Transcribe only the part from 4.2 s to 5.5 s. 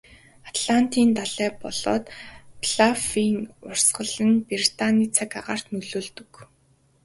нь Британийн цаг